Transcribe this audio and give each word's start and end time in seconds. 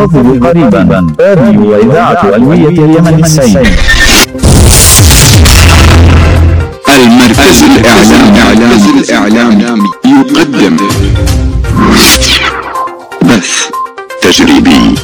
ينتظر 0.00 0.48
قريبا. 0.48 1.06
راديو 1.20 1.72
وإذاعة 1.72 2.34
ألوية 2.36 2.68
اليمن 2.68 3.20
السيد. 3.24 3.66
المركز 6.88 7.62
الإعلام 7.62 8.34
الإعلامي. 8.98 9.88
يقدم. 10.04 10.76
بث 13.22 13.50
تجريبي. 14.22 14.94